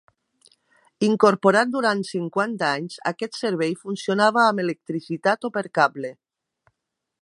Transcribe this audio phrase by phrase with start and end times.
[1.07, 6.17] Incorporat durant cinquanta anys, aquest servei funcionava amb electricitat o per cable.